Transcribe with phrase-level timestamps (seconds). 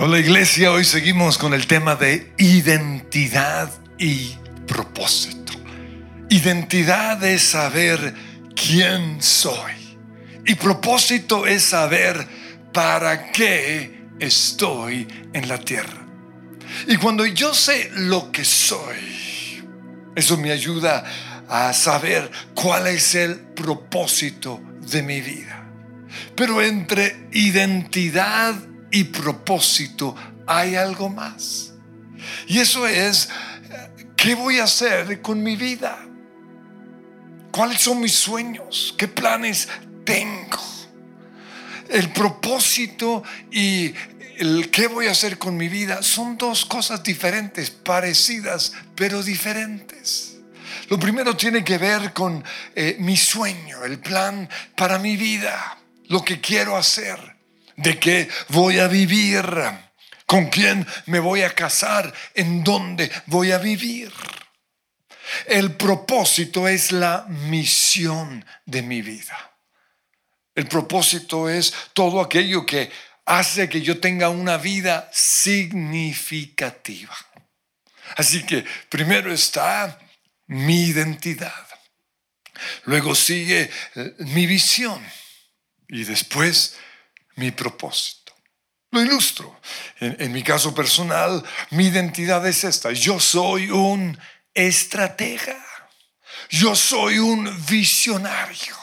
[0.00, 4.36] Hola iglesia, hoy seguimos con el tema de identidad y
[4.68, 5.54] propósito.
[6.28, 8.14] Identidad es saber
[8.54, 9.72] quién soy
[10.46, 12.28] y propósito es saber
[12.72, 16.06] para qué estoy en la tierra.
[16.86, 19.64] Y cuando yo sé lo que soy,
[20.14, 21.04] eso me ayuda
[21.48, 25.68] a saber cuál es el propósito de mi vida.
[26.36, 28.54] Pero entre identidad
[28.90, 30.14] y propósito
[30.46, 31.72] hay algo más.
[32.46, 33.28] Y eso es,
[34.16, 35.98] ¿qué voy a hacer con mi vida?
[37.50, 38.94] ¿Cuáles son mis sueños?
[38.96, 39.68] ¿Qué planes
[40.04, 40.58] tengo?
[41.88, 43.94] El propósito y
[44.38, 50.36] el qué voy a hacer con mi vida son dos cosas diferentes, parecidas, pero diferentes.
[50.88, 52.42] Lo primero tiene que ver con
[52.74, 57.37] eh, mi sueño, el plan para mi vida, lo que quiero hacer
[57.78, 59.42] de qué voy a vivir,
[60.26, 64.12] con quién me voy a casar, en dónde voy a vivir.
[65.46, 69.52] El propósito es la misión de mi vida.
[70.54, 72.90] El propósito es todo aquello que
[73.24, 77.16] hace que yo tenga una vida significativa.
[78.16, 80.00] Así que primero está
[80.46, 81.68] mi identidad.
[82.84, 83.70] Luego sigue
[84.18, 85.00] mi visión.
[85.88, 86.76] Y después
[87.38, 88.34] mi propósito.
[88.90, 89.60] Lo ilustro.
[90.00, 92.90] En, mi caso personal, mi identidad es esta.
[92.92, 94.18] Yo soy un
[94.54, 95.64] estratega.
[96.48, 98.76] Yo soy un visionario.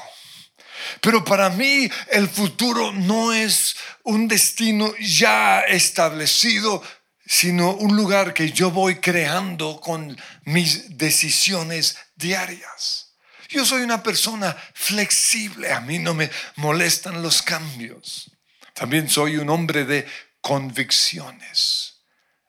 [1.02, 6.84] Pero para mí el futuro no es un destino ya establecido,
[7.26, 13.14] sino un lugar que yo voy creando con mis decisiones diarias.
[13.50, 18.35] Yo soy una persona flexible, a mí no me molestan los cambios.
[18.76, 20.06] También soy un hombre de
[20.42, 22.02] convicciones.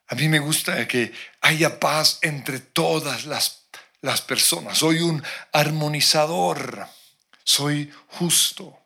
[0.08, 3.68] A mí me gusta que haya paz entre todas las,
[4.00, 4.76] las personas.
[4.76, 6.88] Soy un armonizador.
[7.44, 8.76] Soy justo.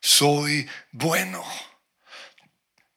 [0.00, 1.44] Soy bueno.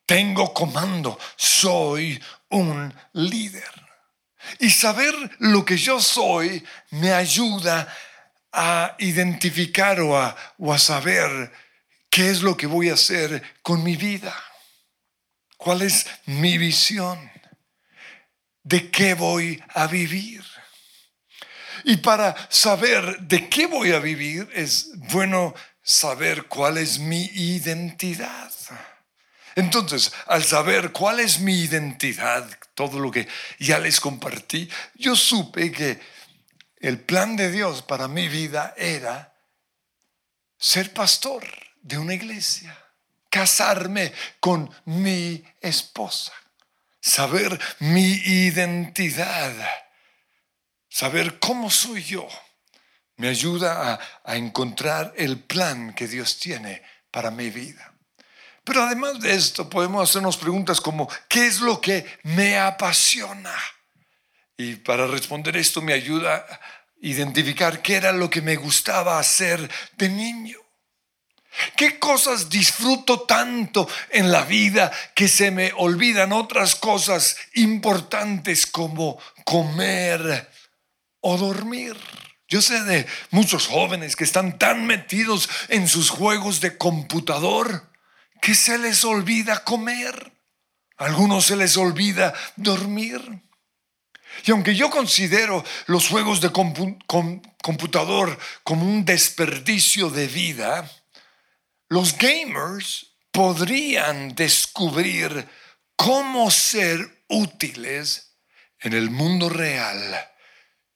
[0.05, 1.19] Tengo comando.
[1.35, 3.85] Soy un líder.
[4.59, 7.93] Y saber lo que yo soy me ayuda
[8.53, 11.51] a identificar o a, o a saber
[12.09, 14.35] ¿Qué es lo que voy a hacer con mi vida?
[15.57, 17.31] ¿Cuál es mi visión?
[18.63, 20.43] ¿De qué voy a vivir?
[21.83, 25.53] Y para saber de qué voy a vivir es bueno
[25.83, 28.51] saber cuál es mi identidad.
[29.55, 33.27] Entonces, al saber cuál es mi identidad, todo lo que
[33.59, 35.99] ya les compartí, yo supe que
[36.77, 39.33] el plan de Dios para mi vida era
[40.57, 42.77] ser pastor de una iglesia,
[43.29, 46.33] casarme con mi esposa,
[46.99, 49.53] saber mi identidad,
[50.87, 52.27] saber cómo soy yo,
[53.17, 56.81] me ayuda a, a encontrar el plan que Dios tiene
[57.11, 57.93] para mi vida.
[58.63, 63.55] Pero además de esto podemos hacernos preguntas como, ¿qué es lo que me apasiona?
[64.57, 66.59] Y para responder esto me ayuda a
[67.01, 70.59] identificar qué era lo que me gustaba hacer de niño.
[71.75, 79.19] ¿Qué cosas disfruto tanto en la vida que se me olvidan otras cosas importantes como
[79.45, 80.49] comer
[81.21, 81.95] o dormir?
[82.47, 87.91] Yo sé de muchos jóvenes que están tan metidos en sus juegos de computador
[88.41, 90.33] que se les olvida comer.
[90.97, 93.21] A algunos se les olvida dormir.
[94.45, 100.89] Y aunque yo considero los juegos de computador como un desperdicio de vida,
[101.89, 105.47] los gamers podrían descubrir
[105.95, 108.37] cómo ser útiles
[108.79, 110.29] en el mundo real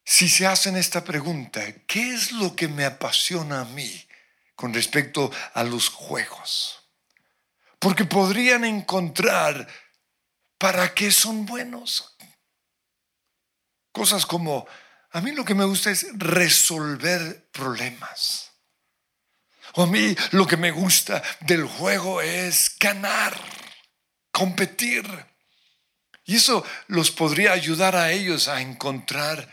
[0.05, 4.07] si se hacen esta pregunta, ¿qué es lo que me apasiona a mí
[4.55, 6.89] con respecto a los juegos?
[7.79, 9.67] Porque podrían encontrar
[10.57, 12.17] para qué son buenos.
[13.91, 14.67] Cosas como,
[15.11, 18.42] a mí lo que me gusta es resolver problemas.
[19.73, 23.35] O a mí lo que me gusta del juego es ganar,
[24.31, 25.05] competir.
[26.25, 29.51] Y eso los podría ayudar a ellos a encontrar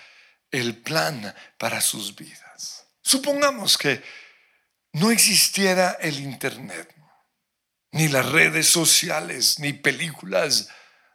[0.50, 2.86] el plan para sus vidas.
[3.02, 4.02] Supongamos que
[4.92, 6.94] no existiera el Internet,
[7.92, 10.68] ni las redes sociales, ni películas,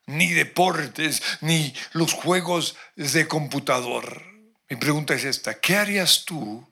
[0.07, 4.23] ni deportes, ni los juegos de computador.
[4.69, 6.67] Mi pregunta es esta, ¿qué harías tú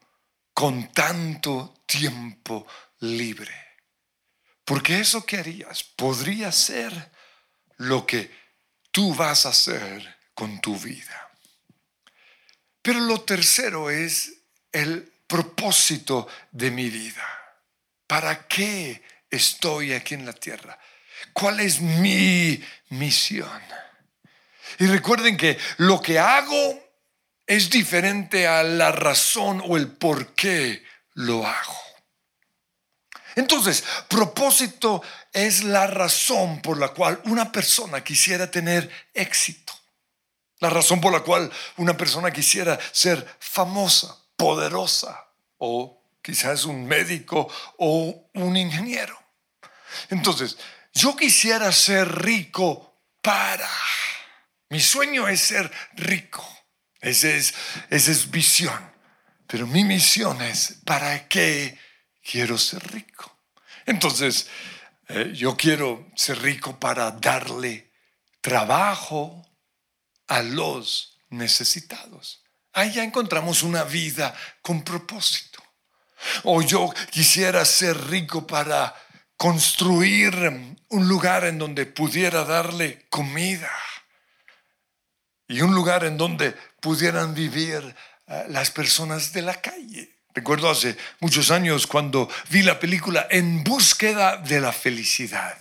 [0.53, 2.65] con tanto tiempo
[3.00, 3.53] libre.
[4.65, 7.11] Porque eso que harías podría ser
[7.77, 8.31] lo que
[8.91, 11.31] tú vas a hacer con tu vida.
[12.81, 14.33] Pero lo tercero es
[14.71, 17.27] el propósito de mi vida.
[18.07, 20.77] ¿Para qué estoy aquí en la tierra?
[21.31, 23.61] ¿Cuál es mi misión?
[24.79, 26.83] Y recuerden que lo que hago
[27.45, 31.84] es diferente a la razón o el por qué lo hago.
[33.36, 35.01] Entonces, propósito
[35.31, 39.74] es la razón por la cual una persona quisiera tener éxito.
[40.60, 47.51] La razón por la cual una persona quisiera ser famosa, poderosa o quizás un médico
[47.78, 49.19] o un ingeniero.
[50.10, 50.57] Entonces,
[50.94, 53.69] yo quisiera ser rico para.
[54.69, 56.48] Mi sueño es ser rico.
[57.03, 57.53] Esa es,
[57.89, 58.91] esa es visión.
[59.45, 61.77] Pero mi misión es, ¿para qué
[62.23, 63.39] quiero ser rico?
[63.85, 64.47] Entonces,
[65.09, 67.91] eh, yo quiero ser rico para darle
[68.39, 69.45] trabajo
[70.27, 72.41] a los necesitados.
[72.71, 75.61] Ahí ya encontramos una vida con propósito.
[76.44, 78.95] O yo quisiera ser rico para
[79.35, 80.33] construir
[80.88, 83.71] un lugar en donde pudiera darle comida
[85.49, 87.95] y un lugar en donde pudieran vivir
[88.27, 90.18] eh, las personas de la calle.
[90.35, 95.57] Recuerdo hace muchos años cuando vi la película En búsqueda de la felicidad.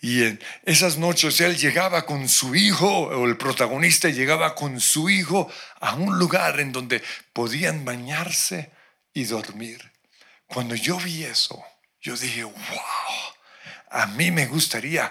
[0.00, 5.08] Y en esas noches él llegaba con su hijo, o el protagonista llegaba con su
[5.08, 5.48] hijo
[5.80, 7.00] a un lugar en donde
[7.32, 8.72] podían bañarse
[9.14, 9.92] y dormir.
[10.46, 11.62] Cuando yo vi eso,
[12.00, 12.54] yo dije, wow,
[13.90, 15.08] a mí me gustaría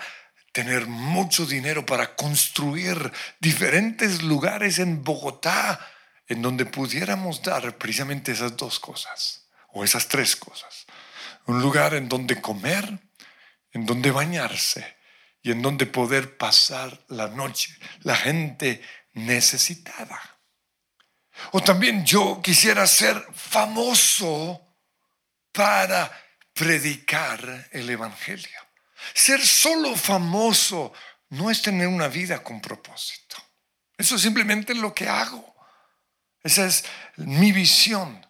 [0.51, 5.80] tener mucho dinero para construir diferentes lugares en Bogotá
[6.28, 10.86] en donde pudiéramos dar precisamente esas dos cosas o esas tres cosas.
[11.46, 13.00] Un lugar en donde comer,
[13.72, 14.98] en donde bañarse
[15.42, 17.75] y en donde poder pasar la noche.
[18.01, 18.81] La gente
[19.13, 20.40] necesitada.
[21.51, 24.62] O también yo quisiera ser famoso
[25.51, 26.12] para
[26.54, 28.69] predicar el Evangelio.
[29.13, 30.94] Ser solo famoso
[31.30, 33.38] no es tener una vida con propósito.
[33.98, 35.56] Eso es simplemente lo que hago.
[36.44, 36.86] Esa es
[37.18, 38.25] mi visión.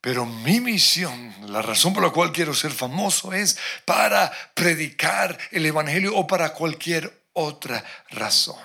[0.00, 5.66] Pero mi misión, la razón por la cual quiero ser famoso es para predicar el
[5.66, 8.64] Evangelio o para cualquier otra razón.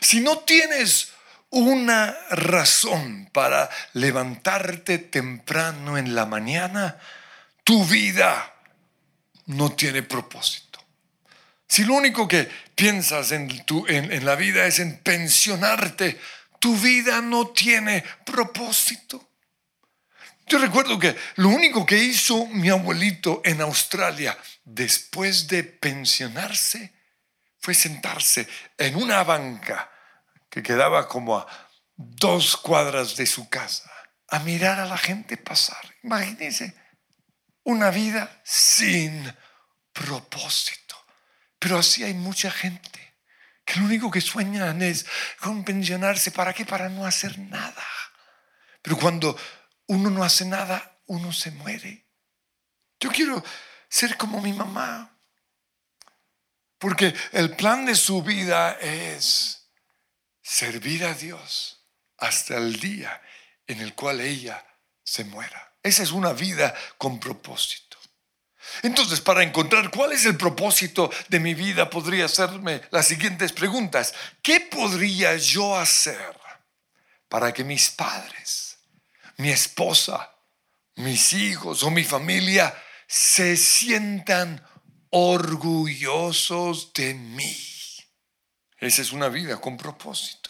[0.00, 1.12] Si no tienes
[1.50, 6.98] una razón para levantarte temprano en la mañana,
[7.62, 8.55] tu vida
[9.46, 10.66] no tiene propósito.
[11.68, 16.18] Si lo único que piensas en, tu, en, la vida es en pensionarte,
[16.58, 19.30] tu vida no tiene propósito.
[20.46, 26.92] Yo recuerdo que lo único que hizo mi abuelito en Australia después de pensionarse
[27.58, 28.46] fue sentarse
[28.78, 29.90] en una banca
[30.48, 31.46] que quedaba como a
[31.96, 33.90] dos cuadras de su casa
[34.28, 35.94] a mirar a la gente pasar.
[36.04, 36.74] Imagínense
[37.66, 39.32] una vida sin
[39.92, 40.96] propósito.
[41.58, 43.14] Pero así hay mucha gente
[43.64, 45.04] que lo único que sueñan es
[45.40, 46.30] con pensionarse.
[46.30, 46.64] ¿Para qué?
[46.64, 47.84] Para no hacer nada.
[48.82, 49.36] Pero cuando
[49.86, 52.06] uno no hace nada, uno se muere.
[53.00, 53.42] Yo quiero
[53.88, 55.18] ser como mi mamá.
[56.78, 59.70] Porque el plan de su vida es
[60.40, 61.84] servir a Dios
[62.18, 63.20] hasta el día
[63.66, 64.64] en el cual ella
[65.02, 65.75] se muera.
[65.86, 67.96] Esa es una vida con propósito.
[68.82, 74.12] Entonces, para encontrar cuál es el propósito de mi vida, podría hacerme las siguientes preguntas.
[74.42, 76.36] ¿Qué podría yo hacer
[77.28, 78.78] para que mis padres,
[79.36, 80.32] mi esposa,
[80.96, 82.74] mis hijos o mi familia
[83.06, 84.60] se sientan
[85.10, 87.56] orgullosos de mí?
[88.78, 90.45] Esa es una vida con propósito.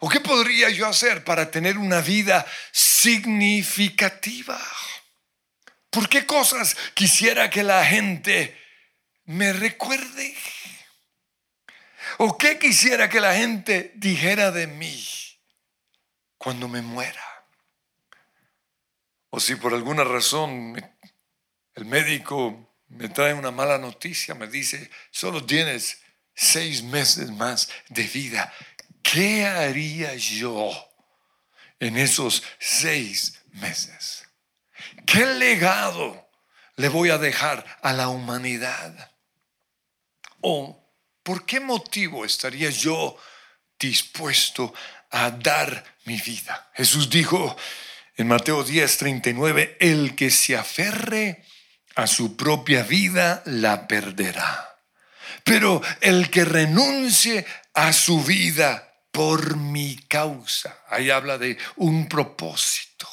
[0.00, 4.60] ¿O qué podría yo hacer para tener una vida significativa?
[5.90, 8.60] ¿Por qué cosas quisiera que la gente
[9.24, 10.34] me recuerde?
[12.18, 15.06] ¿O qué quisiera que la gente dijera de mí
[16.38, 17.24] cuando me muera?
[19.30, 20.76] O si por alguna razón
[21.74, 26.00] el médico me trae una mala noticia, me dice, solo tienes
[26.34, 28.52] seis meses más de vida.
[29.16, 30.70] ¿Qué haría yo
[31.80, 34.28] en esos seis meses?
[35.06, 36.28] ¿Qué legado
[36.76, 39.10] le voy a dejar a la humanidad?
[40.42, 40.86] ¿O
[41.22, 43.16] por qué motivo estaría yo
[43.78, 44.74] dispuesto
[45.10, 46.70] a dar mi vida?
[46.74, 47.56] Jesús dijo
[48.18, 51.42] en Mateo 10, 39, el que se aferre
[51.94, 54.78] a su propia vida la perderá.
[55.42, 58.85] Pero el que renuncie a su vida
[59.16, 63.08] por mi causa, ahí habla de un propósito,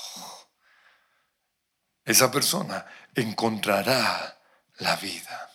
[2.03, 4.37] esa persona encontrará
[4.79, 5.49] la vida.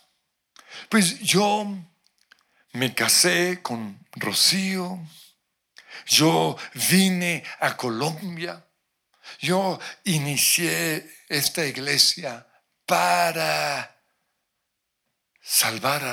[0.88, 1.66] Pues yo
[2.72, 4.98] me casé con Rocío,
[6.06, 6.56] yo
[6.88, 8.66] vine a Colombia,
[9.40, 12.46] yo inicié esta iglesia
[12.86, 14.00] para
[15.42, 16.04] salvar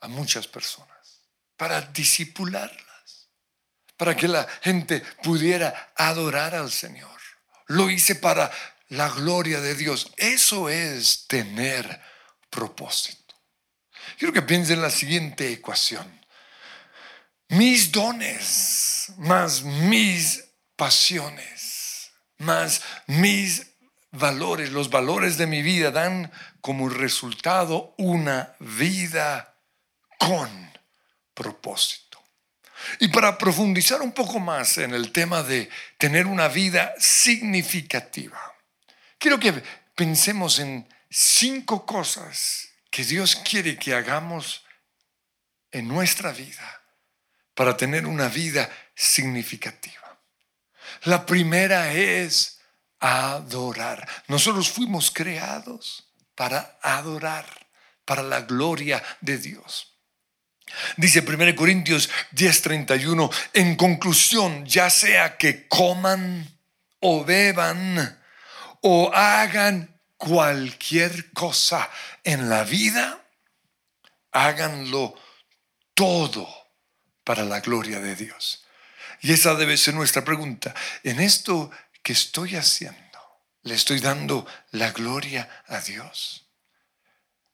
[0.00, 1.20] a, muchas personas,
[1.58, 2.85] para disipularlas,
[3.96, 7.20] para que la gente pudiera adorar al Señor.
[7.66, 8.50] Lo hice para
[8.88, 10.12] la gloria de Dios.
[10.16, 12.00] Eso es tener
[12.50, 13.34] propósito.
[14.18, 16.24] Quiero que piensen en la siguiente ecuación.
[17.48, 20.44] Mis dones más mis
[20.76, 23.66] pasiones, más mis
[24.10, 29.54] valores, los valores de mi vida dan como resultado una vida
[30.18, 30.48] con
[31.34, 32.05] propósito.
[33.00, 38.40] Y para profundizar un poco más en el tema de tener una vida significativa,
[39.18, 39.62] quiero que
[39.94, 44.64] pensemos en cinco cosas que Dios quiere que hagamos
[45.70, 46.82] en nuestra vida
[47.54, 50.18] para tener una vida significativa.
[51.04, 52.60] La primera es
[53.00, 54.08] adorar.
[54.28, 57.46] Nosotros fuimos creados para adorar,
[58.04, 59.95] para la gloria de Dios.
[60.96, 66.46] Dice 1 Corintios 10:31, en conclusión, ya sea que coman
[67.00, 68.20] o beban
[68.82, 71.88] o hagan cualquier cosa
[72.24, 73.22] en la vida,
[74.32, 75.14] háganlo
[75.94, 76.48] todo
[77.24, 78.64] para la gloria de Dios.
[79.20, 80.74] Y esa debe ser nuestra pregunta.
[81.02, 81.70] En esto
[82.06, 83.00] ¿qué estoy haciendo?
[83.62, 86.46] ¿Le estoy dando la gloria a Dios?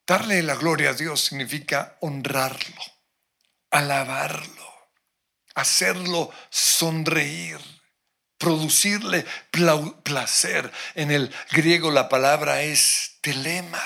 [0.06, 2.82] Darle la gloria a Dios significa honrarlo,
[3.72, 4.90] alabarlo,
[5.56, 7.58] hacerlo sonreír,
[8.38, 9.26] producirle
[10.04, 10.70] placer.
[10.94, 13.82] En el griego la palabra es telema.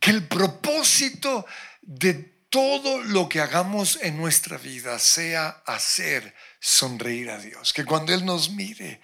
[0.00, 1.46] Que el propósito
[1.82, 2.14] de
[2.50, 7.72] todo lo que hagamos en nuestra vida sea hacer sonreír a Dios.
[7.72, 9.00] Que cuando Él nos mire,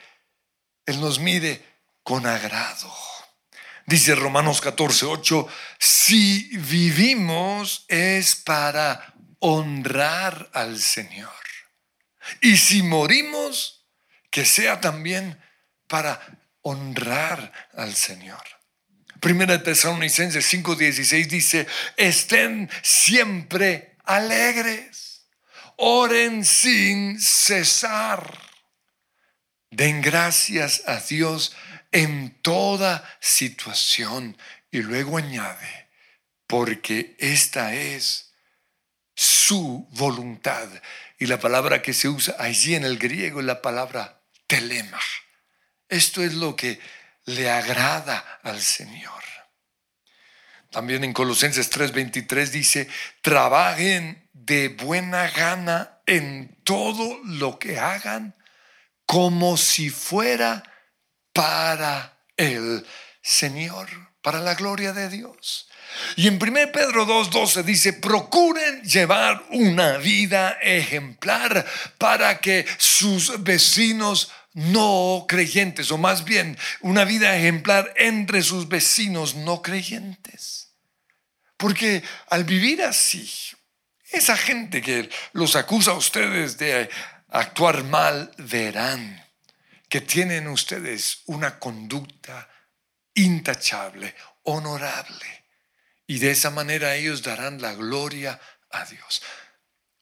[0.86, 1.64] él nos mide
[2.02, 2.92] con agrado.
[3.86, 9.11] Dice Romanos 14, 8, si vivimos es para
[9.42, 11.30] honrar al Señor.
[12.40, 13.84] Y si morimos,
[14.30, 15.38] que sea también
[15.88, 16.20] para
[16.62, 18.42] honrar al Señor.
[19.20, 25.26] Primera Tesalonicenses 5:16 dice, estén siempre alegres,
[25.76, 28.38] oren sin cesar
[29.70, 31.56] Den gracias a Dios
[31.90, 34.36] en toda situación.
[34.70, 35.88] Y luego añade,
[36.46, 38.31] porque esta es
[39.22, 40.68] su voluntad.
[41.16, 44.98] Y la palabra que se usa allí en el griego es la palabra telema.
[45.88, 46.80] Esto es lo que
[47.26, 49.22] le agrada al Señor.
[50.70, 52.88] También en Colosenses 3:23 dice,
[53.20, 58.34] trabajen de buena gana en todo lo que hagan
[59.06, 60.64] como si fuera
[61.32, 62.84] para el
[63.20, 63.88] Señor,
[64.20, 65.68] para la gloria de Dios.
[66.16, 71.66] Y en 1 Pedro 2.12 dice, procuren llevar una vida ejemplar
[71.98, 79.34] para que sus vecinos no creyentes, o más bien una vida ejemplar entre sus vecinos
[79.34, 80.74] no creyentes.
[81.56, 83.30] Porque al vivir así,
[84.10, 86.90] esa gente que los acusa a ustedes de
[87.28, 89.24] actuar mal, verán
[89.88, 92.48] que tienen ustedes una conducta
[93.14, 95.41] intachable, honorable.
[96.06, 98.40] Y de esa manera ellos darán la gloria
[98.70, 99.22] a Dios.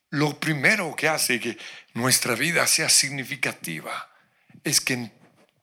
[0.09, 1.57] Lo primero que hace que
[1.93, 4.09] nuestra vida sea significativa
[4.63, 5.13] es que en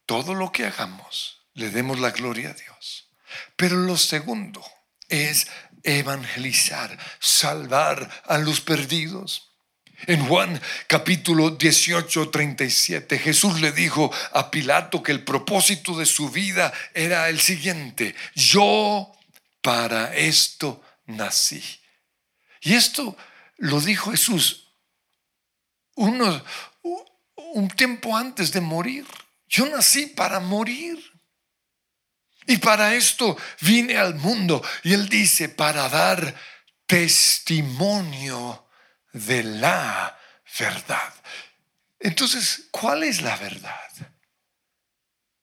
[0.06, 3.10] todo lo que hagamos le demos la gloria a Dios.
[3.56, 4.64] Pero lo segundo
[5.08, 5.48] es
[5.82, 9.52] evangelizar, salvar a los perdidos.
[10.06, 16.30] En Juan capítulo 18, 37, Jesús le dijo a Pilato que el propósito de su
[16.30, 19.12] vida era el siguiente, yo
[19.60, 21.62] para esto nací.
[22.60, 23.16] Y esto
[23.58, 24.68] lo dijo Jesús
[27.54, 29.06] un tiempo antes de morir.
[29.48, 30.98] Yo nací para morir.
[32.46, 34.62] Y para esto vine al mundo.
[34.82, 36.34] Y él dice, para dar
[36.86, 38.66] testimonio
[39.12, 40.18] de la
[40.58, 41.14] verdad.
[41.98, 43.90] Entonces, ¿cuál es la verdad?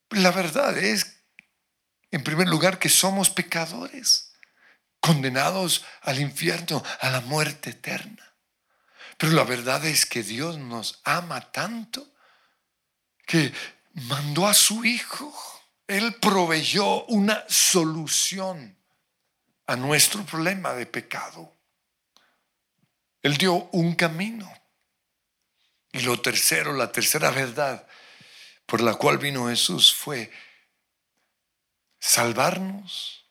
[0.09, 1.14] La verdad es,
[2.15, 4.31] en primer lugar, que somos pecadores,
[5.01, 8.33] condenados al infierno, a la muerte eterna.
[9.17, 12.15] Pero la verdad es que Dios nos ama tanto
[13.27, 13.53] que
[14.07, 15.37] mandó a su Hijo.
[15.87, 18.77] Él proveyó una solución
[19.67, 21.53] a nuestro problema de pecado.
[23.23, 24.49] Él dio un camino.
[25.91, 27.85] Y lo tercero, la tercera verdad
[28.65, 30.31] por la cual vino Jesús fue
[32.05, 33.25] salvarnos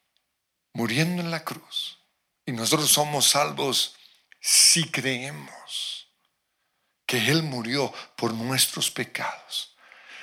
[0.72, 1.98] muriendo en la cruz.
[2.44, 3.94] Y nosotros somos salvos
[4.40, 6.08] si creemos
[7.06, 9.76] que Él murió por nuestros pecados.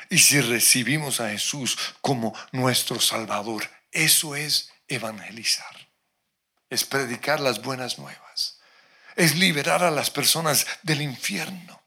[0.09, 5.87] Y si recibimos a Jesús como nuestro Salvador, eso es evangelizar.
[6.69, 8.59] Es predicar las buenas nuevas.
[9.15, 11.81] Es liberar a las personas del infierno.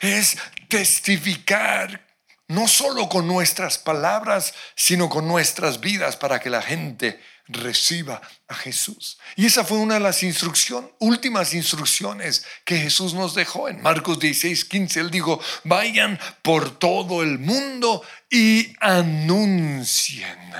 [0.00, 2.09] Es testificar
[2.50, 8.54] no solo con nuestras palabras, sino con nuestras vidas para que la gente reciba a
[8.56, 9.18] Jesús.
[9.36, 14.18] Y esa fue una de las instrucciones, últimas instrucciones que Jesús nos dejó en Marcos
[14.18, 15.00] 16, 15.
[15.00, 20.52] Él dijo, vayan por todo el mundo y anuncien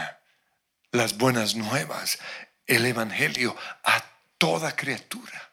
[0.92, 2.20] las buenas nuevas,
[2.68, 4.04] el Evangelio a
[4.38, 5.50] toda criatura.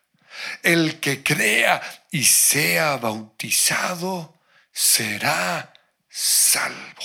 [0.62, 4.36] El que crea y sea bautizado
[4.72, 5.74] será
[6.18, 7.04] salvo.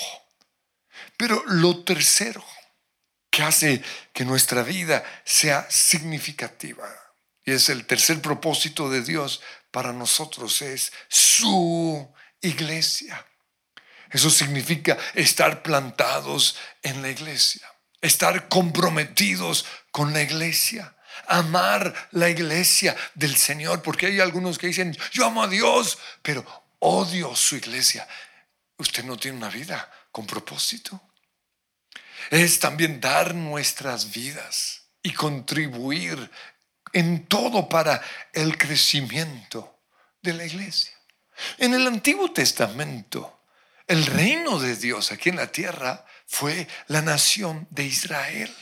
[1.18, 2.42] Pero lo tercero
[3.30, 6.88] que hace que nuestra vida sea significativa,
[7.44, 13.26] y es el tercer propósito de Dios para nosotros, es su iglesia.
[14.10, 17.66] Eso significa estar plantados en la iglesia,
[18.00, 24.96] estar comprometidos con la iglesia, amar la iglesia del Señor, porque hay algunos que dicen,
[25.10, 26.44] yo amo a Dios, pero
[26.78, 28.06] odio su iglesia
[28.82, 31.00] usted no tiene una vida con propósito.
[32.30, 36.30] Es también dar nuestras vidas y contribuir
[36.92, 38.00] en todo para
[38.32, 39.80] el crecimiento
[40.20, 40.92] de la iglesia.
[41.58, 43.40] En el Antiguo Testamento,
[43.86, 48.54] el reino de Dios aquí en la tierra fue la nación de Israel.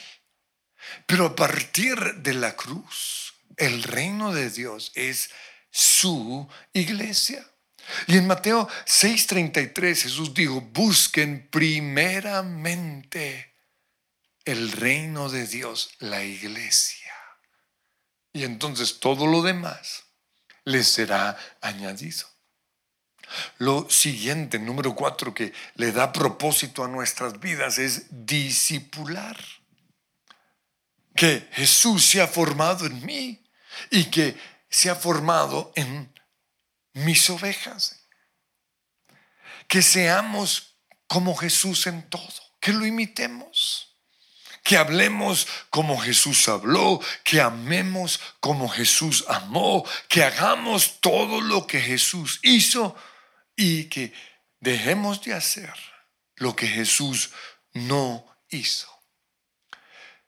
[1.07, 5.31] Pero a partir de la cruz, el reino de Dios es
[5.71, 7.47] su iglesia.
[8.07, 13.55] Y en Mateo 6:33 Jesús dijo, busquen primeramente
[14.45, 17.13] el reino de Dios, la iglesia.
[18.33, 20.05] Y entonces todo lo demás
[20.65, 22.27] les será añadido.
[23.59, 29.37] Lo siguiente, número cuatro, que le da propósito a nuestras vidas es discipular.
[31.15, 33.45] Que Jesús se ha formado en mí
[33.91, 34.37] y que
[34.69, 36.13] se ha formado en
[36.93, 38.07] mis ovejas.
[39.69, 40.77] Que seamos
[41.07, 43.97] como Jesús en todo, que lo imitemos.
[44.63, 51.81] Que hablemos como Jesús habló, que amemos como Jesús amó, que hagamos todo lo que
[51.81, 52.95] Jesús hizo
[53.57, 54.13] y que
[54.61, 55.75] dejemos de hacer
[56.37, 57.31] lo que Jesús
[57.73, 58.89] no hizo.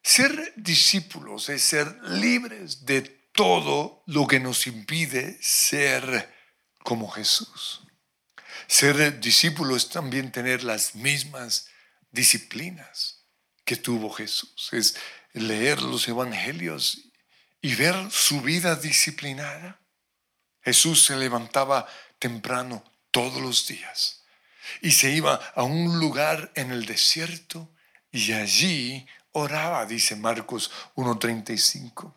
[0.03, 6.42] Ser discípulos es ser libres de todo lo que nos impide ser
[6.83, 7.83] como Jesús.
[8.67, 11.69] Ser discípulo es también tener las mismas
[12.11, 13.25] disciplinas
[13.65, 14.71] que tuvo Jesús.
[14.73, 14.97] Es
[15.33, 17.09] leer los evangelios
[17.61, 19.81] y ver su vida disciplinada.
[20.63, 21.87] Jesús se levantaba
[22.19, 24.23] temprano todos los días
[24.81, 27.69] y se iba a un lugar en el desierto
[28.11, 32.15] y allí oraba, dice Marcos 1.35.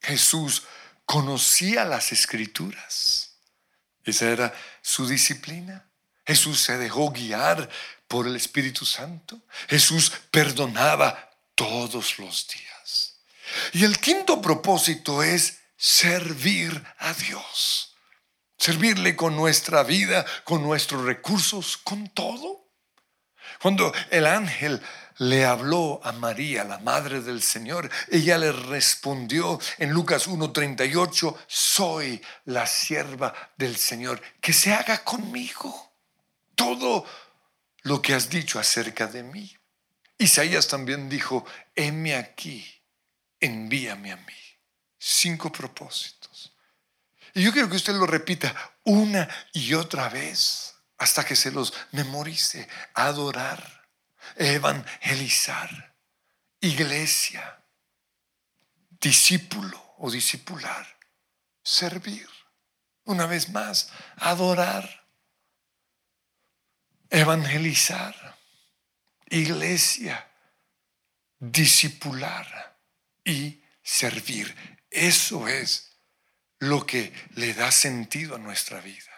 [0.00, 0.64] Jesús
[1.04, 3.33] conocía las escrituras
[4.04, 5.86] esa era su disciplina.
[6.26, 7.68] Jesús se dejó guiar
[8.08, 9.40] por el Espíritu Santo.
[9.68, 13.16] Jesús perdonaba todos los días.
[13.72, 17.94] Y el quinto propósito es servir a Dios.
[18.56, 22.68] Servirle con nuestra vida, con nuestros recursos, con todo.
[23.60, 24.80] Cuando el ángel
[25.18, 27.90] le habló a María, la madre del Señor.
[28.10, 35.92] Ella le respondió en Lucas 1.38, soy la sierva del Señor, que se haga conmigo
[36.54, 37.04] todo
[37.82, 39.56] lo que has dicho acerca de mí.
[40.18, 42.64] Isaías también dijo, heme aquí,
[43.40, 44.32] envíame a mí.
[44.98, 46.54] Cinco propósitos.
[47.34, 51.74] Y yo quiero que usted lo repita una y otra vez hasta que se los
[51.92, 52.68] memorice.
[52.94, 53.83] Adorar
[54.36, 55.96] evangelizar,
[56.60, 57.62] iglesia,
[59.00, 60.86] discípulo o discipular,
[61.62, 62.28] servir,
[63.04, 65.06] una vez más, adorar,
[67.10, 68.38] evangelizar,
[69.28, 70.28] iglesia,
[71.38, 72.78] discipular
[73.24, 74.54] y servir.
[74.90, 75.98] Eso es
[76.58, 79.13] lo que le da sentido a nuestra vida,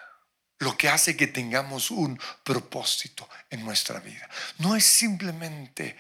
[0.58, 4.28] lo que hace que tengamos un propósito en nuestra vida.
[4.58, 5.96] No es simplemente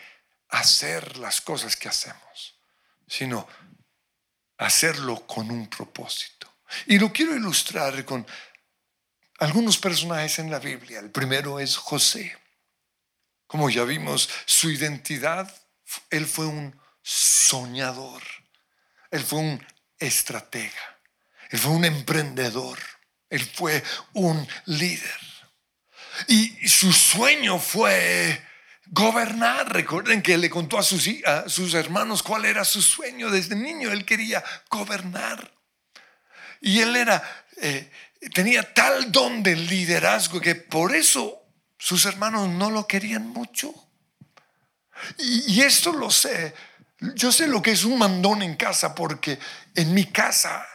[0.48, 2.58] hacer las cosas que hacemos,
[3.06, 3.46] sino
[4.58, 6.52] hacerlo con un propósito.
[6.86, 8.26] Y lo quiero ilustrar con
[9.38, 11.00] algunos personajes en la Biblia.
[11.00, 12.36] El primero es José.
[13.46, 15.52] Como ya vimos, su identidad,
[16.10, 18.22] él fue un soñador,
[19.10, 19.66] él fue un
[19.98, 20.98] estratega,
[21.50, 22.78] él fue un emprendedor,
[23.36, 23.82] él fue
[24.14, 25.20] un líder.
[26.28, 28.42] Y su sueño fue
[28.86, 29.72] gobernar.
[29.72, 33.92] Recuerden que le contó a sus, hermanos cuál era su sueño desde niño.
[33.92, 35.52] Él quería gobernar.
[36.60, 37.22] Y él era,
[37.58, 37.90] eh,
[38.34, 41.42] tenía tal don de liderazgo que por eso
[41.78, 43.74] sus hermanos no lo querían mucho.
[45.18, 46.54] Y, esto lo sé.
[47.14, 49.38] Yo sé lo que es un mandón en casa porque
[49.74, 50.66] en mi casa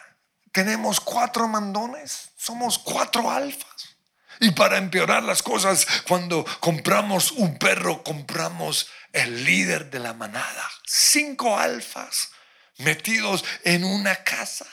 [0.52, 3.96] tenemos cuatro mandones, somos cuatro alfas.
[4.40, 10.70] Y para empeorar las cosas, cuando compramos un perro, compramos el líder de la manada.
[10.84, 12.32] Cinco alfas
[12.78, 14.66] metidos en una casa.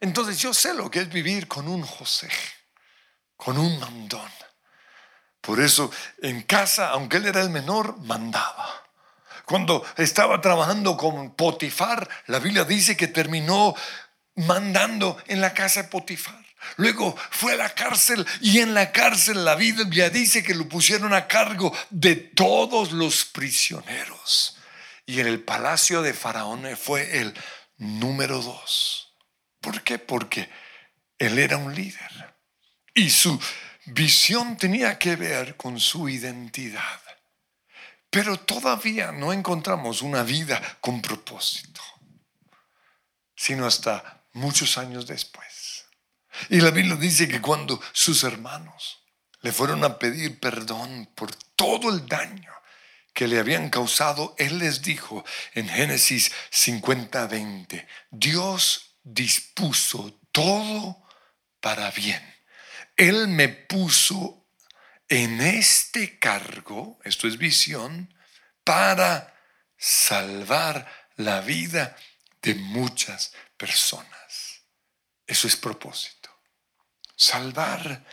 [0.00, 2.30] Entonces yo sé lo que es vivir con un José,
[3.36, 4.30] con un mandón.
[5.42, 5.90] Por eso
[6.22, 8.82] en casa, aunque él era el menor, mandaba.
[9.44, 13.74] Cuando estaba trabajando con Potifar, la Biblia dice que terminó
[14.36, 16.42] mandando en la casa de Potifar.
[16.76, 21.12] Luego fue a la cárcel y en la cárcel la Biblia dice que lo pusieron
[21.12, 24.56] a cargo de todos los prisioneros.
[25.04, 27.34] Y en el palacio de Faraón fue el
[27.78, 29.14] número dos.
[29.60, 29.98] ¿Por qué?
[29.98, 30.48] Porque
[31.18, 32.34] él era un líder
[32.94, 33.40] y su
[33.86, 37.00] visión tenía que ver con su identidad.
[38.10, 41.80] Pero todavía no encontramos una vida con propósito,
[43.34, 45.86] sino hasta muchos años después.
[46.48, 49.02] Y la Biblia dice que cuando sus hermanos
[49.40, 52.52] le fueron a pedir perdón por todo el daño
[53.12, 61.02] que le habían causado, él les dijo en Génesis 50, 20, Dios dispuso todo
[61.60, 62.22] para bien.
[62.96, 64.46] Él me puso
[65.08, 68.14] en este cargo, esto es visión,
[68.64, 69.34] para
[69.76, 71.96] salvar la vida
[72.40, 74.21] de muchas personas.
[75.26, 76.30] Eso es propósito.
[77.16, 78.04] Salvar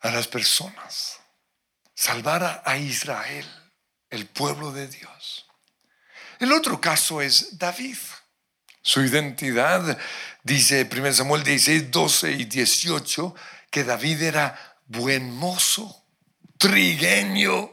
[0.00, 1.20] a las personas.
[1.94, 3.46] Salvar a, Israel,
[4.10, 5.46] el pueblo de Dios.
[6.40, 7.96] El otro caso es David.
[8.82, 9.96] Su identidad,
[10.42, 13.34] dice 1 Samuel 16, 12 y 18,
[13.70, 16.04] que David era buen mozo,
[16.58, 17.70] trigueño,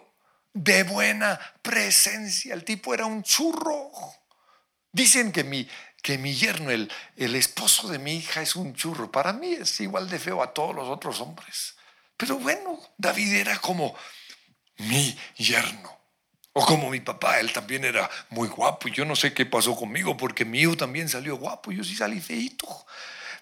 [0.53, 2.53] de buena presencia.
[2.53, 3.91] El tipo era un churro.
[4.91, 5.67] Dicen que mi,
[6.01, 9.11] que mi yerno, el, el esposo de mi hija, es un churro.
[9.11, 11.75] Para mí es igual de feo a todos los otros hombres.
[12.17, 13.95] Pero bueno, David era como
[14.77, 15.99] mi yerno.
[16.53, 20.17] O como mi papá, él también era muy guapo yo no sé qué pasó conmigo
[20.17, 22.67] porque mi hijo también salió guapo, yo sí salí feito.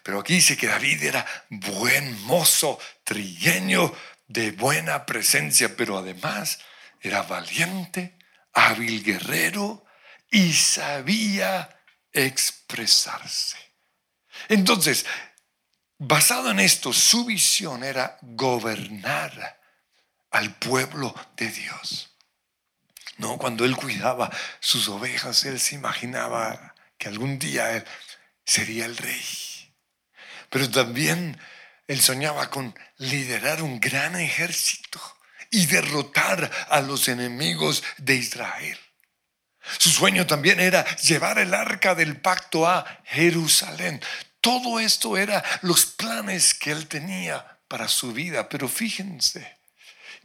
[0.03, 3.91] Pero aquí dice que David era buen mozo, trilleño,
[4.27, 6.59] de buena presencia, pero además
[7.01, 8.15] era valiente,
[8.53, 9.83] hábil guerrero
[10.29, 11.78] y sabía
[12.13, 13.57] expresarse.
[14.47, 15.05] Entonces,
[15.97, 19.59] basado en esto, su visión era gobernar
[20.31, 22.15] al pueblo de Dios.
[23.17, 27.85] No, cuando él cuidaba sus ovejas, él se imaginaba que algún día él
[28.45, 29.23] sería el rey.
[30.49, 31.39] Pero también
[31.87, 35.01] él soñaba con liderar un gran ejército
[35.51, 38.79] y derrotar a los enemigos de Israel.
[39.77, 44.01] Su sueño también era llevar el arca del pacto a Jerusalén.
[44.41, 48.49] Todo esto era los planes que él tenía para su vida.
[48.49, 49.57] Pero fíjense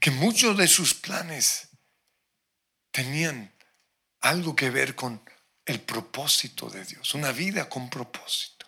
[0.01, 1.69] que muchos de sus planes
[2.91, 3.53] tenían
[4.21, 5.23] algo que ver con
[5.67, 8.67] el propósito de Dios, una vida con propósito.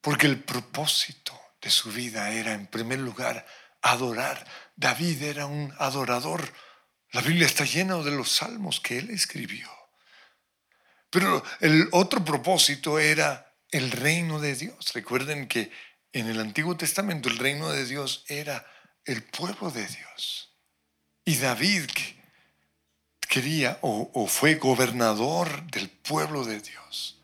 [0.00, 3.46] Porque el propósito de su vida era, en primer lugar,
[3.82, 4.46] adorar.
[4.76, 6.52] David era un adorador.
[7.12, 9.68] La Biblia está llena de los salmos que él escribió.
[11.10, 14.92] Pero el otro propósito era el reino de Dios.
[14.92, 15.70] Recuerden que
[16.12, 18.66] en el Antiguo Testamento el reino de Dios era
[19.04, 20.52] el pueblo de Dios.
[21.24, 22.18] Y David, que
[23.28, 27.20] quería o, fue gobernador del pueblo de Dios.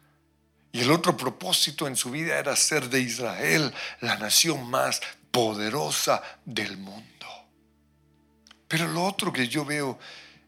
[0.72, 6.22] Y el otro propósito en su vida era ser de Israel la nación más poderosa
[6.44, 7.13] del mundo.
[8.68, 9.98] Pero lo otro que yo veo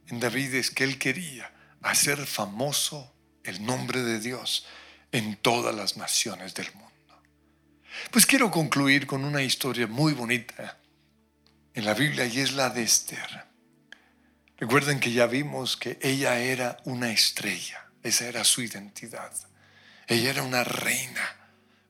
[0.09, 1.53] en David es que él quería
[1.83, 3.13] hacer famoso
[3.45, 4.67] el nombre de Dios
[5.13, 6.87] en todas las naciones del mundo.
[8.11, 10.79] Pues quiero concluir con una historia muy bonita
[11.75, 13.47] en la Biblia y es la de Esther.
[14.59, 19.33] Recuerden que ya vimos que ella era una estrella, esa era su identidad.
[20.07, 21.37] Ella era una reina,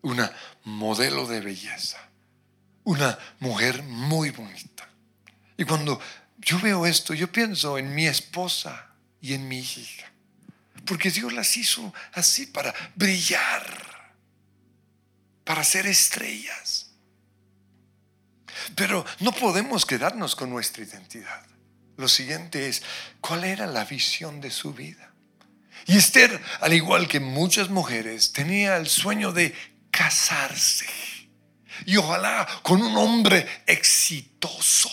[0.02, 0.32] una
[0.64, 1.98] modelo de belleza,
[2.84, 4.88] una mujer muy bonita.
[5.56, 6.00] Y cuando
[6.38, 8.90] yo veo esto, yo pienso en mi esposa
[9.20, 10.12] y en mi hija.
[10.84, 14.14] Porque Dios las hizo así para brillar,
[15.44, 16.90] para ser estrellas.
[18.74, 21.44] Pero no podemos quedarnos con nuestra identidad.
[21.96, 22.82] Lo siguiente es,
[23.20, 25.12] ¿cuál era la visión de su vida?
[25.86, 29.54] Y Esther, al igual que muchas mujeres, tenía el sueño de
[29.90, 30.86] casarse.
[31.84, 34.90] Y ojalá con un hombre exitoso,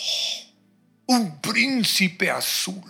[1.14, 2.84] un príncipe azul,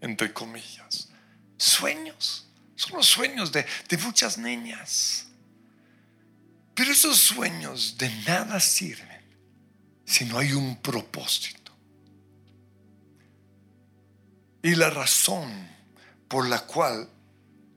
[0.00, 1.08] entre comillas.
[1.56, 2.46] Sueños,
[2.76, 3.66] son los sueños de,
[4.02, 5.26] muchas niñas.
[6.74, 9.20] Pero esos sueños de nada sirven
[10.04, 11.72] si no hay un propósito.
[14.62, 15.68] Y la razón
[16.28, 17.08] por la cual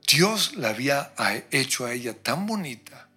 [0.07, 1.13] Dios la había
[1.51, 3.09] hecho a ella tan bonita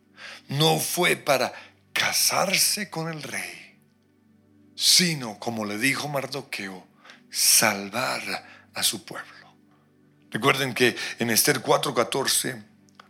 [0.49, 1.53] no fue para
[1.93, 3.66] casarse con el rey,
[4.77, 6.87] sino, como le dijo Mardoqueo,
[7.31, 8.23] salvar
[8.75, 9.33] a su pueblo.
[10.31, 12.63] Recuerden que en Esther 4:14,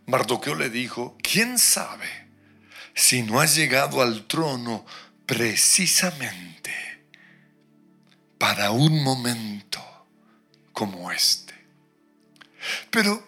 [0.06, 2.08] Mardoqueo le dijo, ¿quién sabe
[2.94, 4.86] si no has llegado al trono
[5.26, 6.72] precisamente
[8.38, 9.82] para un momento
[10.72, 11.54] como este?
[12.90, 13.26] Pero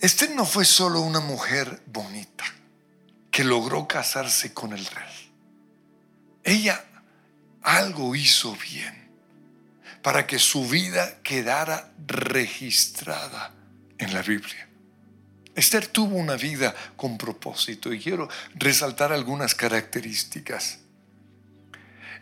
[0.00, 2.44] Esther no fue solo una mujer bonita
[3.30, 5.27] que logró casarse con el rey.
[6.44, 6.84] Ella
[7.62, 9.08] algo hizo bien
[10.02, 13.52] para que su vida quedara registrada
[13.98, 14.68] en la Biblia.
[15.54, 20.78] Esther tuvo una vida con propósito y quiero resaltar algunas características.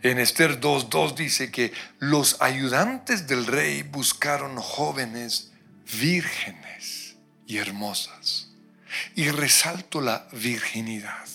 [0.01, 5.51] En Esther 2.2 dice que los ayudantes del rey buscaron jóvenes
[5.99, 8.49] vírgenes y hermosas.
[9.15, 11.27] Y resalto la virginidad.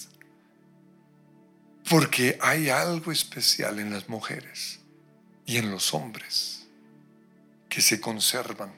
[1.92, 4.80] Porque hay algo especial en las mujeres
[5.44, 6.66] y en los hombres
[7.68, 8.72] que se conservan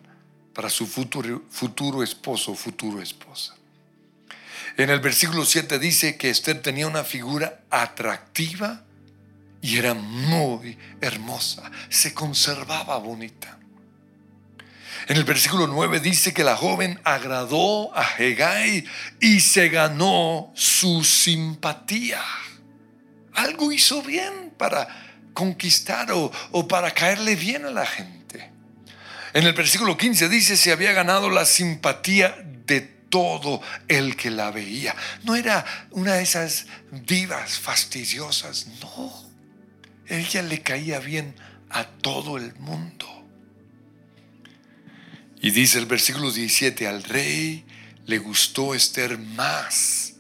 [0.53, 3.55] para su futuro, futuro esposo o futuro esposa.
[4.77, 8.83] En el versículo 7 dice que Esther tenía una figura atractiva
[9.63, 13.61] y era muy hermosa, se conservaba bonita.
[15.07, 18.85] En el versículo 9 dice que la joven agradó a Hegai
[19.21, 22.21] y se ganó su simpatía.
[23.35, 24.89] Algo hizo bien para
[25.33, 28.51] conquistar o, o, para caerle bien a la gente.
[29.33, 34.51] En el versículo 15 dice, se había ganado la simpatía de todo el que la
[34.51, 34.95] veía.
[35.25, 39.13] No era una de esas divas fastidiosas, no.
[40.07, 41.35] Ella le caía bien
[41.71, 43.07] a todo el mundo.
[45.41, 47.67] Y dice el versículo 17, al rey
[48.07, 50.15] le gustó Esther más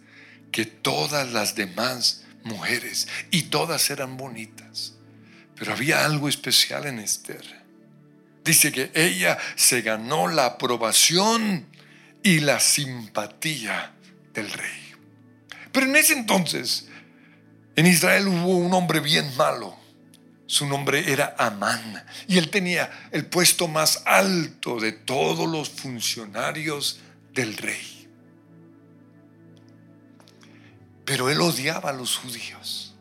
[0.50, 4.94] que todas las demás mujeres y todas eran bonitas.
[5.57, 7.64] Pero había algo especial en Esther.
[8.44, 11.66] Dice que ella se ganó la aprobación
[12.22, 13.92] y la simpatía
[14.33, 14.94] del rey.
[15.72, 16.88] Pero en ese entonces,
[17.76, 19.85] en Israel hubo un hombre bien malo
[20.46, 27.00] su nombre era Amán y él tenía el puesto más alto de todos los funcionarios
[27.33, 28.03] del rey.
[31.04, 32.94] Pero él odiaba a los judíos.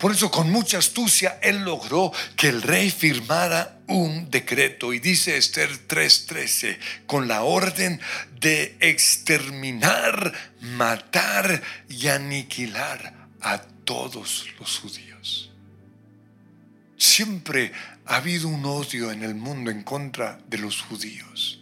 [0.00, 5.36] Por eso con mucha astucia él logró que el rey firmara un decreto y dice
[5.36, 8.00] Esther 3:13 con la orden
[8.40, 15.50] de exterminar, matar y aniquilar a todos los judíos.
[16.96, 17.72] Siempre
[18.06, 21.60] ha habido un odio en el mundo en contra de los judíos.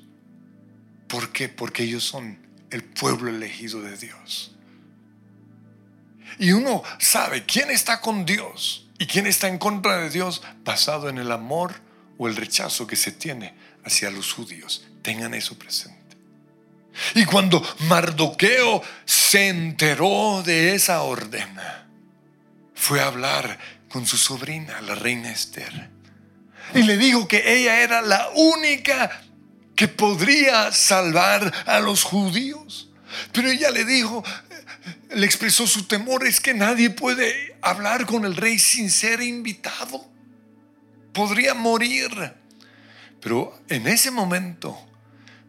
[1.08, 1.48] ¿Por qué?
[1.48, 2.38] Porque ellos son
[2.70, 4.52] el pueblo elegido de Dios.
[6.38, 11.08] Y uno sabe quién está con Dios y quién está en contra de Dios basado
[11.08, 11.74] en el amor
[12.16, 14.86] o el rechazo que se tiene hacia los judíos.
[15.02, 15.98] Tengan eso presente.
[17.14, 21.56] Y cuando Mardoqueo se enteró de esa orden,
[22.74, 25.90] fue a hablar con su sobrina, la reina Esther.
[26.74, 29.22] Y le dijo que ella era la única
[29.74, 32.90] que podría salvar a los judíos.
[33.32, 34.22] Pero ella le dijo,
[35.14, 40.06] le expresó su temor, es que nadie puede hablar con el rey sin ser invitado.
[41.12, 42.10] Podría morir.
[43.20, 44.78] Pero en ese momento,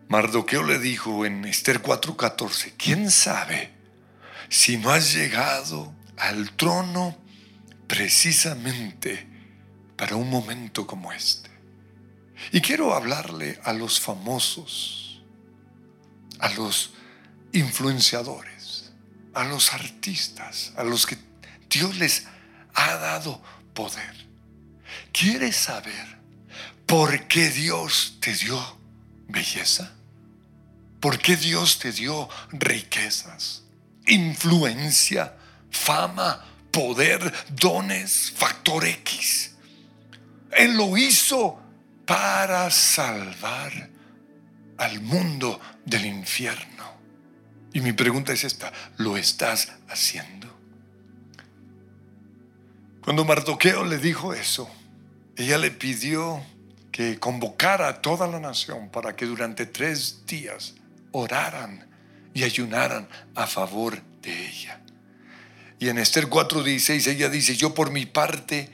[0.08, 3.72] Mardoqueo le dijo en Esther 4:14, ¿quién sabe
[4.50, 7.16] si no has llegado al trono
[7.88, 9.28] precisamente
[9.96, 11.50] para un momento como este?
[12.52, 15.22] Y quiero hablarle a los famosos,
[16.40, 16.94] a los
[17.52, 18.59] influenciadores,
[19.34, 21.18] a los artistas, a los que
[21.70, 22.26] Dios les
[22.74, 23.42] ha dado
[23.74, 24.28] poder.
[25.12, 26.20] ¿Quieres saber
[26.86, 28.80] por qué Dios te dio
[29.28, 29.94] belleza?
[31.00, 33.64] ¿Por qué Dios te dio riquezas,
[34.06, 35.38] influencia,
[35.72, 39.56] fama, poder, dones, factor X?
[40.52, 41.62] Él lo hizo
[42.06, 43.90] para salvar
[44.78, 46.99] al mundo del infierno.
[47.74, 50.48] Y mi pregunta es esta, ¿lo estás haciendo?
[53.04, 54.70] Cuando Mardoqueo le dijo eso,
[55.36, 56.44] ella le pidió
[56.92, 60.76] que convocara a toda la nación para que durante tres días
[61.12, 61.88] oraran
[62.34, 64.82] y ayunaran a favor de ella.
[65.80, 68.70] Y en Esther 4:16 ella dice, yo por mi parte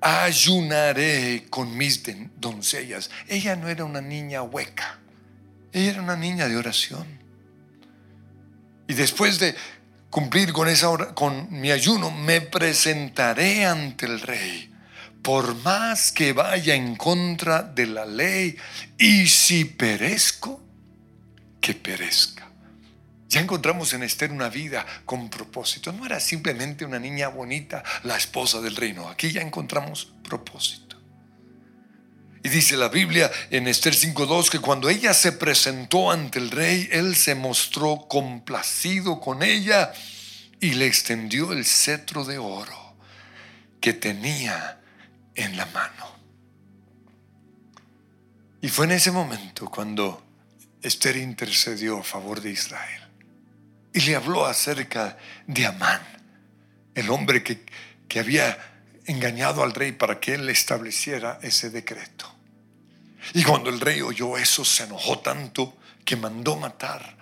[0.00, 2.02] ayunaré con mis
[2.40, 3.10] doncellas.
[3.28, 4.98] Ella no era una niña hueca,
[5.72, 7.25] ella era una niña de oración.
[8.88, 9.54] Y después de
[10.10, 14.72] cumplir con, esa con mi ayuno, me presentaré ante el rey
[15.26, 18.56] por más que vaya en contra de la ley,
[18.96, 20.62] y si perezco,
[21.60, 22.48] que perezca.
[23.28, 25.90] Ya encontramos en Esther una vida con propósito.
[25.90, 29.08] No era simplemente una niña bonita, la esposa del reino.
[29.08, 30.85] Aquí ya encontramos propósito.
[32.46, 36.88] Y dice la Biblia en Esther 5.2 que cuando ella se presentó ante el rey,
[36.92, 39.92] él se mostró complacido con ella
[40.60, 42.94] y le extendió el cetro de oro
[43.80, 44.80] que tenía
[45.34, 46.06] en la mano.
[48.62, 50.24] Y fue en ese momento cuando
[50.80, 53.02] Esther intercedió a favor de Israel
[53.92, 56.00] y le habló acerca de Amán,
[56.94, 57.66] el hombre que,
[58.06, 58.56] que había
[59.06, 62.35] engañado al rey para que él estableciera ese decreto.
[63.34, 67.16] Y cuando el rey oyó eso, se enojó tanto que mandó matar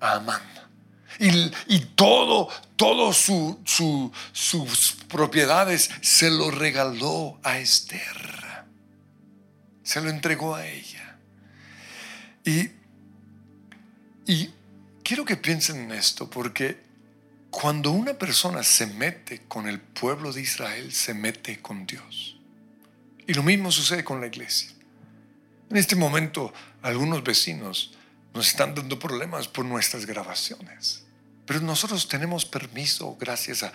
[0.00, 0.42] a Amán.
[1.18, 3.58] Y, todo, todo su,
[4.32, 8.64] sus propiedades se lo regaló a Esther.
[9.82, 11.16] Se lo entregó a ella.
[12.44, 12.70] Y,
[14.26, 14.50] y
[15.02, 16.84] quiero que piensen en esto porque
[17.50, 22.36] cuando una persona se mete con el pueblo de Israel, se mete con Dios.
[23.26, 24.75] Y lo mismo sucede con la iglesia.
[25.70, 26.52] En este momento,
[26.82, 27.92] algunos vecinos
[28.34, 31.04] nos están dando problemas por nuestras grabaciones.
[31.46, 33.72] Pero nosotros tenemos permiso gracias a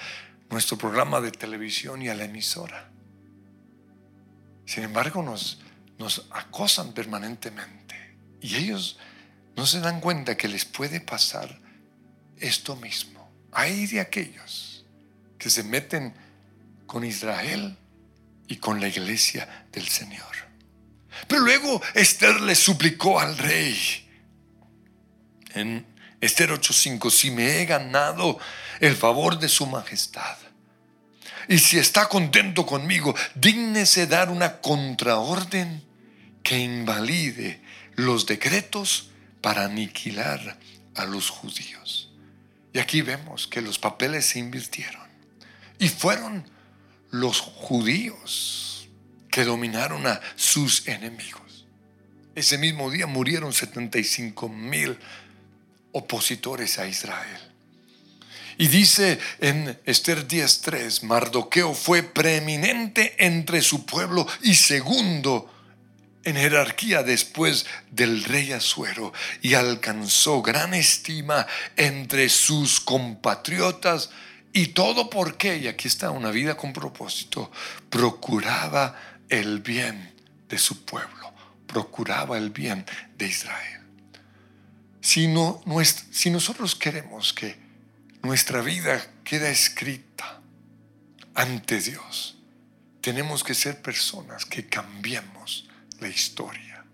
[0.49, 2.89] nuestro programa de televisión y a la emisora.
[4.65, 5.59] Sin embargo, nos,
[6.31, 7.95] acosan permanentemente
[8.41, 8.97] y ellos
[9.55, 11.59] no se dan cuenta que les puede pasar
[12.37, 13.31] esto mismo.
[13.51, 14.85] Hay de aquellos
[15.37, 16.13] que se meten
[16.87, 17.77] con Israel
[18.47, 20.50] y con la iglesia del Señor.
[21.27, 24.07] Pero luego Esther le suplicó al rey
[25.53, 25.85] en
[26.19, 28.39] Esther 8:5, si me he ganado
[28.79, 30.37] el favor de su majestad.
[31.47, 35.83] Y si está contento conmigo, dígnese dar una contraorden
[36.43, 37.61] que invalide
[37.95, 39.09] los decretos
[39.41, 40.57] para aniquilar
[40.95, 42.09] a los judíos.
[42.73, 45.01] Y aquí vemos que los papeles se invirtieron.
[45.79, 46.49] Y fueron
[47.09, 48.70] los judíos
[49.31, 51.65] que dominaron a sus enemigos.
[52.35, 54.97] Ese mismo día murieron 75 mil
[55.93, 57.39] opositores a Israel.
[58.57, 65.51] Y dice en Esther 10:3, Mardoqueo fue preeminente entre su pueblo y segundo
[66.23, 74.11] en jerarquía después del rey Asuero y alcanzó gran estima entre sus compatriotas
[74.53, 77.51] y todo porque, y aquí está una vida con propósito,
[77.89, 78.95] procuraba
[79.31, 80.13] el bien
[80.49, 81.33] de su pueblo,
[81.65, 82.85] procuraba el bien
[83.17, 83.81] de Israel.
[84.99, 85.33] Si,
[86.11, 87.57] si nosotros queremos que
[88.21, 90.41] nuestra vida quede escrita
[91.33, 92.37] ante Dios,
[92.99, 95.67] tenemos que ser personas que cambiemos
[95.99, 96.85] la historia.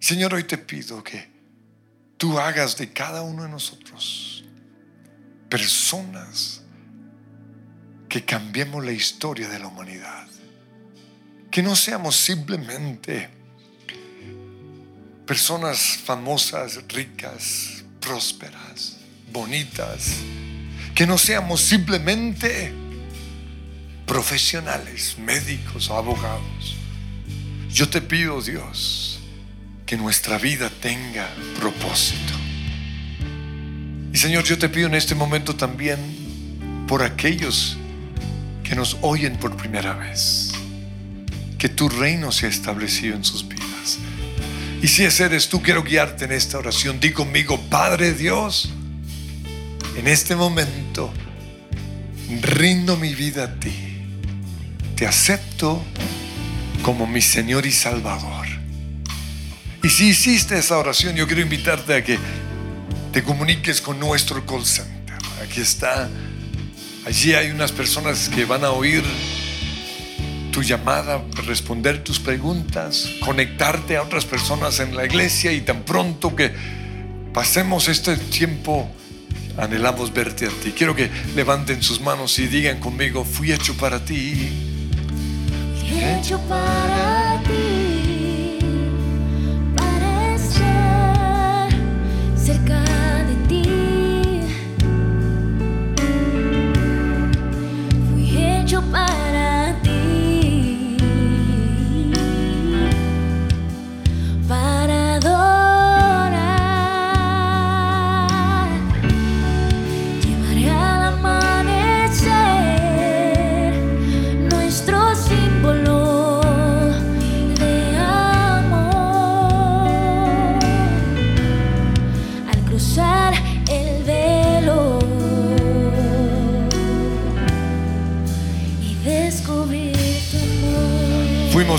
[0.00, 1.30] Señor, hoy te pido que
[2.18, 4.44] tú hagas de cada uno de nosotros
[5.48, 6.62] personas
[8.08, 10.26] que cambiemos la historia de la humanidad.
[11.52, 13.28] Que no seamos simplemente
[15.24, 18.96] personas famosas, ricas, prósperas,
[19.30, 20.16] bonitas,
[20.94, 22.72] que no seamos simplemente
[24.06, 26.76] profesionales, médicos o abogados.
[27.70, 29.20] Yo te pido, Dios,
[29.86, 31.28] que nuestra vida tenga
[31.58, 32.34] propósito.
[34.12, 35.98] Y Señor, yo te pido en este momento también
[36.86, 37.76] por aquellos
[38.62, 40.51] que nos oyen por primera vez,
[41.62, 43.98] que tu reino sea establecido en sus vidas.
[44.82, 46.98] Y si ese eres tú, quiero guiarte en esta oración.
[46.98, 48.70] Di conmigo, Padre Dios,
[49.96, 51.14] en este momento
[52.40, 53.72] rindo mi vida a ti.
[54.96, 55.80] Te acepto
[56.82, 58.48] como mi Señor y Salvador.
[59.84, 62.18] Y si hiciste esa oración, yo quiero invitarte a que
[63.12, 65.16] te comuniques con nuestro call center.
[65.40, 66.10] Aquí está.
[67.06, 69.04] Allí hay unas personas que van a oír
[70.52, 76.36] tu llamada, responder tus preguntas, conectarte a otras personas en la iglesia y tan pronto
[76.36, 76.52] que
[77.32, 78.88] pasemos este tiempo,
[79.56, 80.72] anhelamos verte a ti.
[80.76, 84.52] Quiero que levanten sus manos y digan conmigo, fui hecho para ti.
[85.80, 87.31] Fui hecho para ti,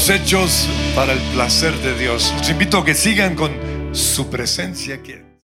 [0.10, 2.34] hechos para el placer de Dios.
[2.38, 3.52] Los invito a que sigan con
[3.94, 5.33] su presencia aquí.